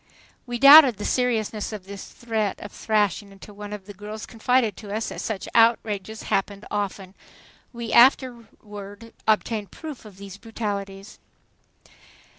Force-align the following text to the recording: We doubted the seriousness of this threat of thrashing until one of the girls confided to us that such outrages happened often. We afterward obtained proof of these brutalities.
We 0.47 0.57
doubted 0.57 0.97
the 0.97 1.05
seriousness 1.05 1.71
of 1.71 1.85
this 1.85 2.07
threat 2.07 2.59
of 2.59 2.71
thrashing 2.71 3.31
until 3.31 3.53
one 3.53 3.71
of 3.71 3.85
the 3.85 3.93
girls 3.93 4.25
confided 4.25 4.75
to 4.77 4.91
us 4.91 5.09
that 5.09 5.21
such 5.21 5.47
outrages 5.53 6.23
happened 6.23 6.65
often. 6.71 7.13
We 7.71 7.93
afterward 7.93 9.13
obtained 9.27 9.69
proof 9.69 10.03
of 10.03 10.17
these 10.17 10.37
brutalities. 10.37 11.19